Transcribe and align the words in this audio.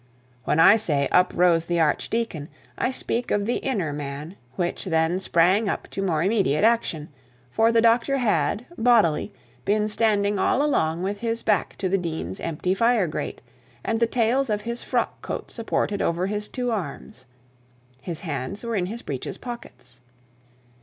When 0.45 0.59
I 0.59 0.77
say 0.77 1.07
up 1.11 1.31
rose 1.35 1.65
the 1.67 1.79
archdeacon, 1.79 2.49
I 2.75 2.89
speak 2.89 3.29
of 3.29 3.45
the 3.45 3.57
inner 3.57 3.93
man, 3.93 4.35
which 4.55 4.85
then 4.85 5.19
sprang 5.19 5.69
up 5.69 5.87
to 5.89 6.01
more 6.01 6.23
immediate 6.23 6.63
action, 6.63 7.09
for 7.51 7.71
the 7.71 7.83
doctor 7.83 8.17
had, 8.17 8.65
bodily, 8.79 9.31
been 9.63 9.87
standing 9.87 10.39
all 10.39 10.65
along 10.65 11.03
with 11.03 11.19
his 11.19 11.43
back 11.43 11.75
to 11.75 11.87
the 11.87 11.99
dean's 11.99 12.39
empty 12.39 12.73
fire 12.73 13.05
grate, 13.05 13.41
and 13.85 13.99
the 13.99 14.07
tails 14.07 14.49
of 14.49 14.61
his 14.61 14.81
frock 14.81 15.21
coat 15.21 15.51
supported 15.51 16.01
over 16.01 16.25
his 16.25 16.47
two 16.47 16.71
arms. 16.71 17.27
His 18.01 18.21
hands 18.21 18.63
were 18.63 18.75
in 18.75 18.87
his 18.87 19.03
breeches 19.03 19.37
pockets. 19.37 20.01